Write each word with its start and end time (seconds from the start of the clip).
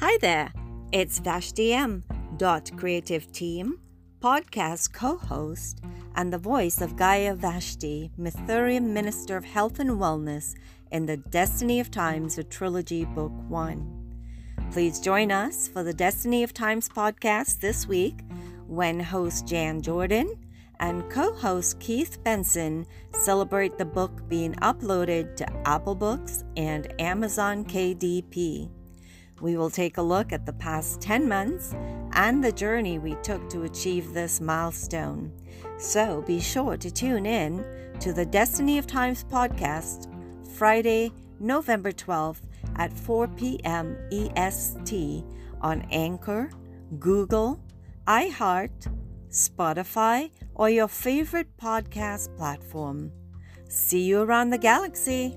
Hi 0.00 0.16
there, 0.20 0.52
it's 0.92 1.18
Vashti 1.18 1.72
M. 1.72 2.04
Dot 2.36 2.70
Creative 2.76 3.32
Team, 3.32 3.80
podcast 4.20 4.92
co 4.92 5.16
host, 5.16 5.80
and 6.14 6.32
the 6.32 6.38
voice 6.38 6.80
of 6.80 6.94
Gaia 6.94 7.34
Vashti, 7.34 8.12
Mithurian 8.16 8.90
Minister 8.90 9.36
of 9.36 9.44
Health 9.44 9.80
and 9.80 9.90
Wellness 9.90 10.54
in 10.92 11.06
the 11.06 11.16
Destiny 11.16 11.80
of 11.80 11.90
Times, 11.90 12.38
a 12.38 12.44
trilogy, 12.44 13.06
book 13.06 13.32
one. 13.48 14.22
Please 14.70 15.00
join 15.00 15.32
us 15.32 15.66
for 15.66 15.82
the 15.82 15.92
Destiny 15.92 16.44
of 16.44 16.54
Times 16.54 16.88
podcast 16.88 17.58
this 17.58 17.88
week 17.88 18.20
when 18.68 19.00
host 19.00 19.48
Jan 19.48 19.82
Jordynn 19.82 20.38
and 20.78 21.10
co 21.10 21.34
host 21.34 21.80
Keith 21.80 22.22
Benson 22.22 22.86
celebrate 23.10 23.76
the 23.78 23.84
book 23.84 24.28
being 24.28 24.54
uploaded 24.62 25.34
to 25.34 25.68
Apple 25.68 25.96
Books 25.96 26.44
and 26.56 26.86
Amazon 27.00 27.64
KDP. 27.64 28.70
We 29.40 29.56
will 29.56 29.70
take 29.70 29.98
a 29.98 30.02
look 30.02 30.32
at 30.32 30.46
the 30.46 30.52
past 30.52 31.00
10 31.00 31.28
months 31.28 31.74
and 32.12 32.42
the 32.42 32.52
journey 32.52 32.98
we 32.98 33.14
took 33.16 33.48
to 33.50 33.62
achieve 33.62 34.12
this 34.12 34.40
milestone. 34.40 35.32
So 35.78 36.22
be 36.22 36.40
sure 36.40 36.76
to 36.76 36.90
tune 36.90 37.26
in 37.26 37.64
to 38.00 38.12
the 38.12 38.26
Destiny 38.26 38.78
of 38.78 38.86
Times 38.86 39.24
podcast 39.24 40.06
Friday, 40.56 41.12
November 41.38 41.92
12th 41.92 42.42
at 42.76 42.92
4 42.92 43.28
p.m. 43.28 43.96
EST 44.10 45.24
on 45.60 45.82
Anchor, 45.90 46.50
Google, 46.98 47.60
iHeart, 48.06 48.92
Spotify, 49.30 50.30
or 50.54 50.70
your 50.70 50.88
favorite 50.88 51.56
podcast 51.56 52.36
platform. 52.36 53.12
See 53.68 54.02
you 54.02 54.22
around 54.22 54.50
the 54.50 54.58
galaxy. 54.58 55.36